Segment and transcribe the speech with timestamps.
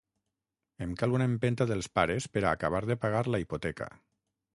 [0.85, 3.89] Em cal una empenta dels pares per a acabar de pagar la hipoteca.